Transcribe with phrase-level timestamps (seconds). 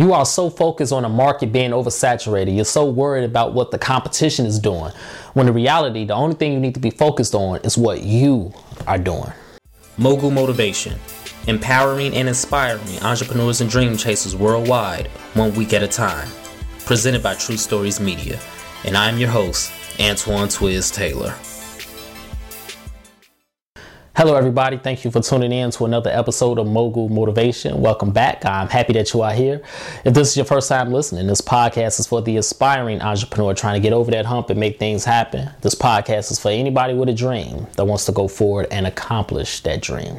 [0.00, 2.54] You are so focused on the market being oversaturated.
[2.54, 4.92] You're so worried about what the competition is doing.
[5.34, 8.54] When in reality, the only thing you need to be focused on is what you
[8.86, 9.32] are doing.
[9.96, 10.96] Mogul Motivation,
[11.48, 16.28] empowering and inspiring entrepreneurs and dream chasers worldwide, one week at a time.
[16.86, 18.38] Presented by True Stories Media.
[18.84, 21.34] And I am your host, Antoine Twiz Taylor.
[24.18, 24.78] Hello, everybody.
[24.78, 27.80] Thank you for tuning in to another episode of Mogul Motivation.
[27.80, 28.44] Welcome back.
[28.44, 29.62] I'm happy that you are here.
[30.04, 33.74] If this is your first time listening, this podcast is for the aspiring entrepreneur trying
[33.74, 35.48] to get over that hump and make things happen.
[35.60, 39.60] This podcast is for anybody with a dream that wants to go forward and accomplish
[39.60, 40.18] that dream.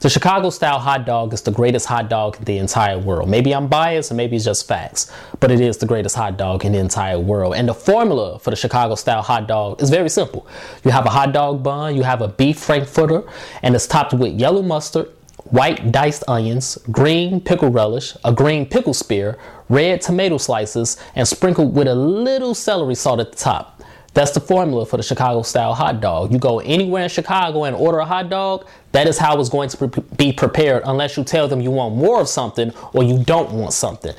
[0.00, 3.28] The Chicago style hot dog is the greatest hot dog in the entire world.
[3.28, 6.64] Maybe I'm biased and maybe it's just facts, but it is the greatest hot dog
[6.64, 7.56] in the entire world.
[7.56, 10.46] And the formula for the Chicago style hot dog is very simple.
[10.84, 13.24] You have a hot dog bun, you have a beef frankfurter,
[13.64, 15.08] and it's topped with yellow mustard,
[15.46, 19.36] white diced onions, green pickle relish, a green pickle spear,
[19.68, 23.77] red tomato slices, and sprinkled with a little celery salt at the top.
[24.14, 26.32] That's the formula for the Chicago style hot dog.
[26.32, 29.68] You go anywhere in Chicago and order a hot dog, that is how it's going
[29.68, 33.52] to be prepared unless you tell them you want more of something or you don't
[33.52, 34.14] want something.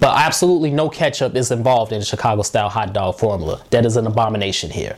[0.00, 3.62] But absolutely no ketchup is involved in the Chicago style hot dog formula.
[3.70, 4.96] That is an abomination here.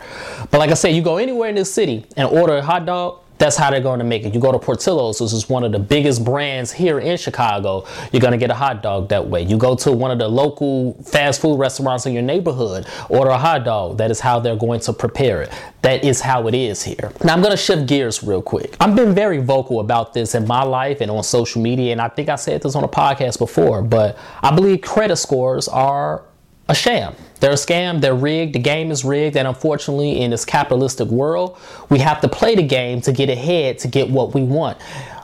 [0.50, 3.20] But like I said, you go anywhere in this city and order a hot dog,
[3.38, 4.34] that's how they're going to make it.
[4.34, 8.20] You go to Portillo's, which is one of the biggest brands here in Chicago, you're
[8.20, 9.42] going to get a hot dog that way.
[9.42, 13.38] You go to one of the local fast food restaurants in your neighborhood, order a
[13.38, 13.98] hot dog.
[13.98, 15.52] That is how they're going to prepare it.
[15.82, 17.12] That is how it is here.
[17.24, 18.76] Now, I'm going to shift gears real quick.
[18.80, 22.08] I've been very vocal about this in my life and on social media, and I
[22.08, 26.24] think I said this on a podcast before, but I believe credit scores are
[26.68, 27.14] a sham.
[27.40, 31.58] They're a scam, they're rigged, the game is rigged, and unfortunately, in this capitalistic world,
[31.90, 34.78] we have to play the game to get ahead to get what we want.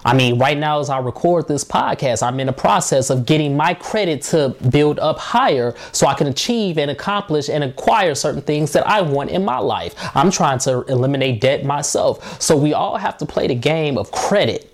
[0.05, 3.57] I mean, right now, as I record this podcast, I'm in the process of getting
[3.57, 8.41] my credit to build up higher so I can achieve and accomplish and acquire certain
[8.41, 9.95] things that I want in my life.
[10.15, 12.41] I'm trying to eliminate debt myself.
[12.41, 14.70] So we all have to play the game of credit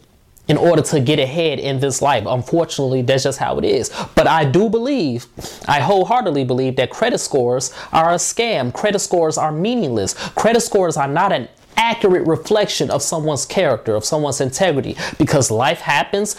[0.48, 2.24] in order to get ahead in this life.
[2.26, 3.90] Unfortunately, that's just how it is.
[4.14, 5.26] But I do believe,
[5.66, 8.72] I wholeheartedly believe that credit scores are a scam.
[8.72, 10.14] Credit scores are meaningless.
[10.30, 15.80] Credit scores are not an accurate reflection of someone's character, of someone's integrity, because life
[15.80, 16.34] happens,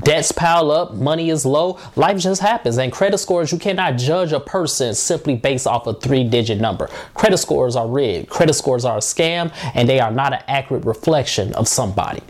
[0.00, 2.76] debts pile up, money is low, life just happens.
[2.78, 6.88] And credit scores, you cannot judge a person simply based off a three digit number.
[7.14, 10.84] Credit scores are rigged, credit scores are a scam, and they are not an accurate
[10.84, 12.22] reflection of somebody.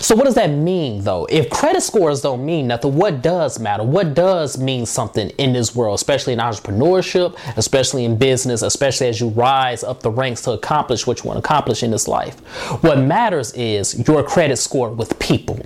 [0.00, 1.26] So what does that mean though?
[1.26, 3.82] If credit scores don't mean nothing, what does matter?
[3.82, 9.20] What does mean something in this world, especially in entrepreneurship, especially in business, especially as
[9.20, 12.38] you rise up the ranks to accomplish what you want to accomplish in this life?
[12.82, 15.60] What matters is your credit score with people.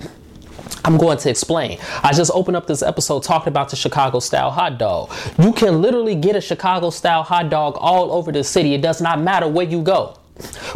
[0.83, 1.79] I'm going to explain.
[2.03, 5.11] I just opened up this episode talking about the Chicago style hot dog.
[5.39, 8.75] You can literally get a Chicago style hot dog all over the city.
[8.75, 10.15] It does not matter where you go.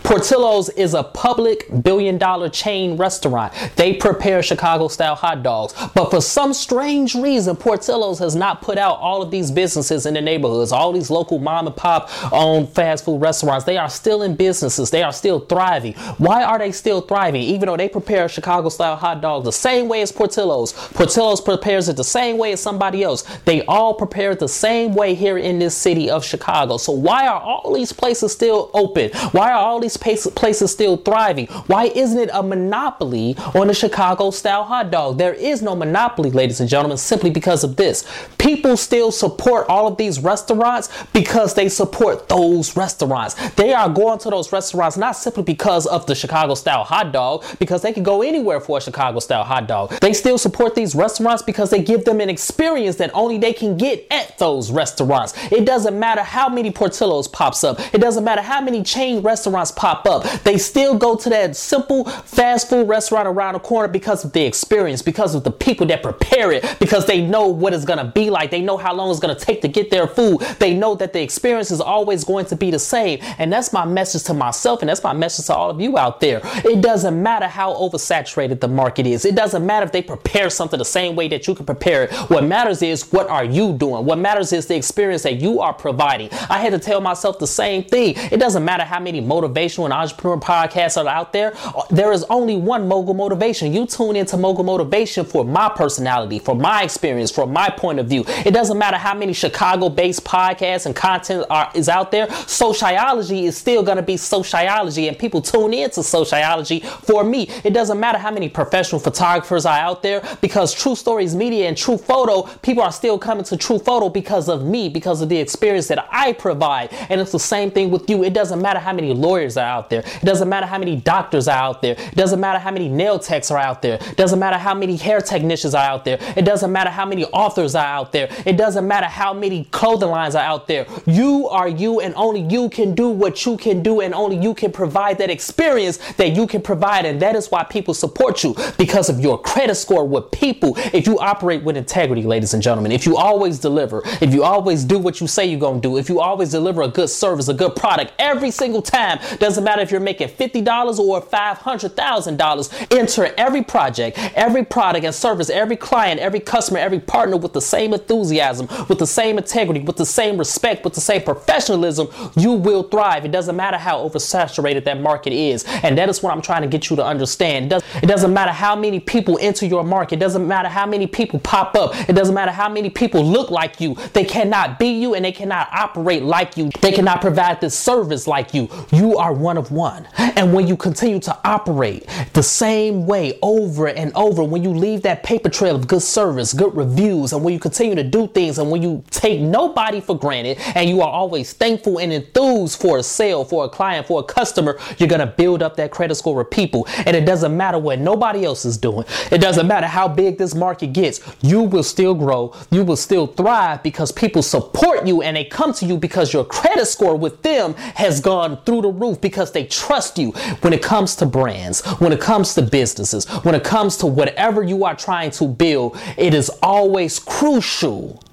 [0.09, 3.53] Portillo's is a public billion dollar chain restaurant.
[3.75, 5.75] They prepare Chicago style hot dogs.
[5.93, 10.15] But for some strange reason, Portillo's has not put out all of these businesses in
[10.15, 13.65] the neighborhoods, all these local mom and pop owned fast food restaurants.
[13.65, 14.89] They are still in businesses.
[14.89, 15.93] They are still thriving.
[16.17, 17.43] Why are they still thriving?
[17.43, 21.87] Even though they prepare Chicago style hot dogs the same way as Portillo's, Portillo's prepares
[21.87, 23.21] it the same way as somebody else.
[23.45, 26.77] They all prepare it the same way here in this city of Chicago.
[26.77, 29.11] So why are all these places still open?
[29.33, 31.47] Why why are all these places still thriving?
[31.67, 35.17] Why isn't it a monopoly on the Chicago style hot dog?
[35.17, 38.05] There is no monopoly, ladies and gentlemen, simply because of this.
[38.37, 43.35] People still support all of these restaurants because they support those restaurants.
[43.51, 47.43] They are going to those restaurants not simply because of the Chicago style hot dog,
[47.59, 49.91] because they can go anywhere for a Chicago style hot dog.
[49.99, 53.77] They still support these restaurants because they give them an experience that only they can
[53.77, 55.33] get at those restaurants.
[55.51, 57.79] It doesn't matter how many Portillo's pops up.
[57.93, 60.43] It doesn't matter how many chain restaurants restaurants pop up.
[60.43, 64.43] They still go to that simple fast food restaurant around the corner because of the
[64.43, 68.29] experience, because of the people that prepare it, because they know what it's gonna be
[68.29, 68.51] like.
[68.51, 70.41] They know how long it's gonna take to get their food.
[70.59, 73.19] They know that the experience is always going to be the same.
[73.37, 76.19] And that's my message to myself, and that's my message to all of you out
[76.19, 76.41] there.
[76.43, 79.25] It doesn't matter how oversaturated the market is.
[79.25, 82.13] It doesn't matter if they prepare something the same way that you can prepare it.
[82.29, 84.05] What matters is what are you doing?
[84.05, 86.29] What matters is the experience that you are providing.
[86.49, 88.13] I had to tell myself the same thing.
[88.31, 92.23] It doesn't matter how many motivational and entrepreneur podcasts are out there, uh, there is
[92.29, 93.73] only one mogul motivation.
[93.73, 98.07] You tune into mogul motivation for my personality, for my experience, for my point of
[98.07, 98.23] view.
[98.45, 102.27] It doesn't matter how many Chicago-based podcasts and content are, is out there.
[102.27, 107.49] SoCHiology is still going to be SoCHiology, and people tune into SoCHiology for me.
[107.63, 111.77] It doesn't matter how many professional photographers are out there because True Stories Media and
[111.77, 115.37] True Photo, people are still coming to True Photo because of me, because of the
[115.37, 116.91] experience that I provide.
[117.09, 118.23] And it's the same thing with you.
[118.23, 119.99] It doesn't matter how many lawyers are out there.
[119.99, 121.93] It doesn't matter how many doctors are out there.
[121.93, 123.95] It doesn't matter how many nail techs are out there.
[123.95, 126.17] It doesn't matter how many hair technicians are out there.
[126.35, 128.29] It doesn't matter how many authors are out there.
[128.45, 130.87] It doesn't matter how many clothing lines are out there.
[131.05, 134.53] You are you and only you can do what you can do and only you
[134.53, 137.05] can provide that experience that you can provide.
[137.05, 140.73] And that is why people support you because of your credit score with people.
[140.93, 144.83] If you operate with integrity, ladies and gentlemen, if you always deliver, if you always
[144.83, 147.47] do what you say you're going to do, if you always deliver a good service,
[147.47, 153.33] a good product every single time, doesn't matter if you're making $50 or $500,000, enter
[153.37, 157.93] every project, every product and service, every client, every customer, every partner with the same
[157.93, 162.83] enthusiasm, with the same integrity, with the same respect, with the same professionalism, you will
[162.83, 163.25] thrive.
[163.25, 165.65] It doesn't matter how oversaturated that market is.
[165.83, 167.65] And that is what I'm trying to get you to understand.
[167.65, 170.15] It, does, doesn't matter how many people enter your market.
[170.15, 171.95] It doesn't matter how many people pop up.
[172.09, 173.95] It doesn't matter how many people look like you.
[174.13, 176.69] They cannot be you and they cannot operate like you.
[176.81, 178.69] They cannot provide this service like you.
[178.91, 180.07] You are one of one.
[180.17, 185.03] And when you continue to operate the same way over and over, when you leave
[185.03, 188.57] that paper trail of good service, good reviews, and when you continue to do things,
[188.57, 192.97] and when you take nobody for granted, and you are always thankful and enthused for
[192.97, 196.35] a sale, for a client, for a customer, you're to build up that credit score
[196.35, 196.87] with people.
[197.05, 199.05] And it doesn't matter what nobody else is doing.
[199.31, 201.21] It doesn't matter how big this market gets.
[201.41, 202.55] You will still grow.
[202.71, 206.45] You will still thrive because people support you and they come to you because your
[206.45, 210.31] credit score with them has gone through the roof because they trust you
[210.61, 214.63] when it comes to brands, when it comes to businesses, when it comes to whatever
[214.63, 215.95] you are trying to build.
[216.17, 218.23] It is always crucial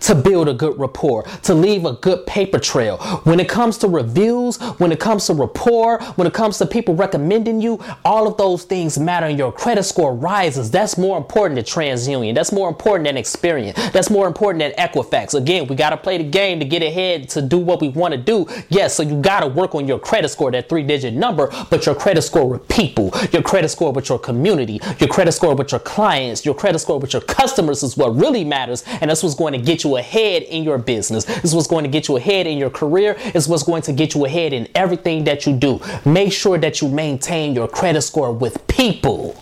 [0.00, 2.98] to build a good rapport, to leave a good paper trail.
[3.24, 6.94] When it comes to reviews, when it comes to rapport, when it comes to people
[6.94, 10.70] recommending you, all of those things matter and your credit score rises.
[10.70, 12.34] That's more important than TransUnion.
[12.34, 13.74] That's more important than Experian.
[13.92, 15.34] That's more important than Equifax.
[15.34, 18.12] Again, we got to play the game to get ahead to do what we want
[18.12, 18.46] to do.
[18.68, 21.86] Yes, so you got to work on your credit score, that three digit number, but
[21.86, 25.70] your credit score with people, your credit score with your community, your credit score with
[25.72, 28.82] your clients, your credit score with your customers is what really matters.
[29.00, 31.24] And that's what's going to get you ahead in your business.
[31.24, 33.16] This is what's going to get you ahead in your career.
[33.18, 35.80] It's what's going to get you ahead in everything that you do.
[36.04, 39.36] Make sure that you maintain your credit score with people.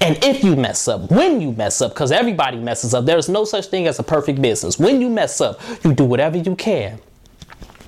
[0.00, 3.44] And if you mess up, when you mess up, because everybody messes up, there's no
[3.44, 4.78] such thing as a perfect business.
[4.78, 7.00] When you mess up, you do whatever you can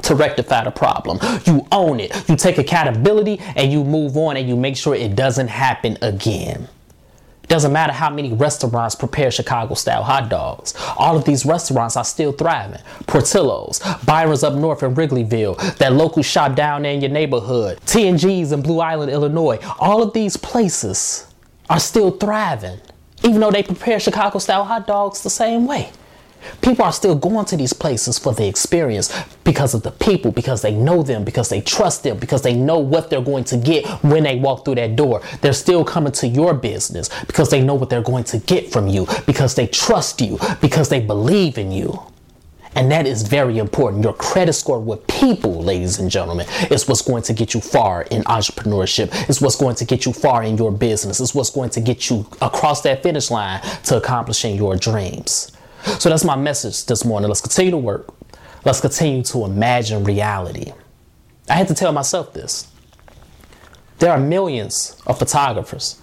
[0.02, 1.18] to rectify the problem.
[1.44, 5.14] You own it, you take accountability, and you move on and you make sure it
[5.14, 6.68] doesn't happen again.
[7.52, 10.72] Doesn't matter how many restaurants prepare Chicago style hot dogs.
[10.96, 12.80] All of these restaurants are still thriving.
[13.06, 18.62] Portillo's, Byron's up north in Wrigleyville, that local shop down in your neighborhood, T&G's in
[18.62, 19.58] Blue Island, Illinois.
[19.78, 21.26] All of these places
[21.68, 22.80] are still thriving,
[23.22, 25.90] even though they prepare Chicago style hot dogs the same way.
[26.60, 29.12] People are still going to these places for the experience
[29.44, 32.78] because of the people, because they know them, because they trust them, because they know
[32.78, 35.22] what they're going to get when they walk through that door.
[35.40, 38.88] They're still coming to your business because they know what they're going to get from
[38.88, 42.02] you, because they trust you, because they believe in you.
[42.74, 44.02] And that is very important.
[44.02, 48.02] Your credit score with people, ladies and gentlemen, is what's going to get you far
[48.04, 49.10] in entrepreneurship.
[49.28, 51.20] It's what's going to get you far in your business.
[51.20, 55.51] It's what's going to get you across that finish line to accomplishing your dreams.
[55.98, 57.28] So that's my message this morning.
[57.28, 58.14] Let's continue to work.
[58.64, 60.72] Let's continue to imagine reality.
[61.48, 62.68] I had to tell myself this.
[63.98, 66.00] There are millions of photographers.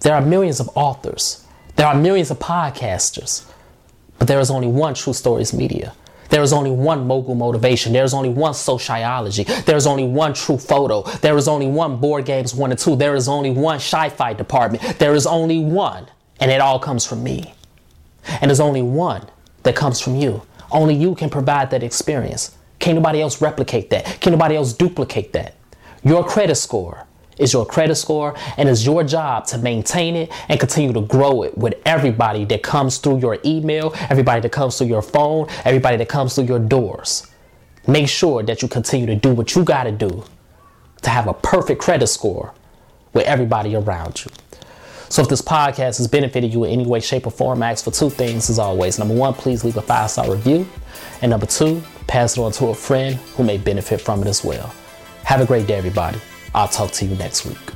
[0.00, 1.44] There are millions of authors.
[1.76, 3.50] There are millions of podcasters.
[4.18, 5.92] But there is only one True Stories Media.
[6.28, 7.92] There is only one mogul motivation.
[7.92, 9.64] There is only one SoCHiology.
[9.64, 11.02] There is only one true photo.
[11.02, 12.96] There is only one board games one and two.
[12.96, 14.82] There is only one shy fight department.
[14.98, 16.06] There is only one.
[16.40, 17.54] And it all comes from me.
[18.40, 19.28] And there's only one
[19.62, 20.42] that comes from you.
[20.70, 22.56] Only you can provide that experience.
[22.78, 24.04] Can't nobody else replicate that.
[24.20, 25.54] Can't nobody else duplicate that.
[26.02, 27.06] Your credit score
[27.38, 31.42] is your credit score, and it's your job to maintain it and continue to grow
[31.42, 35.96] it with everybody that comes through your email, everybody that comes through your phone, everybody
[35.98, 37.26] that comes through your doors.
[37.86, 40.24] Make sure that you continue to do what you got to do
[41.02, 42.54] to have a perfect credit score
[43.12, 44.30] with everybody around you.
[45.08, 47.90] So if this podcast has benefited you in any way, shape, or form, ask for
[47.90, 48.98] two things as always.
[48.98, 50.68] Number one, please leave a five star review.
[51.22, 54.44] And number two, pass it on to a friend who may benefit from it as
[54.44, 54.72] well.
[55.24, 56.18] Have a great day, everybody.
[56.54, 57.75] I'll talk to you next week.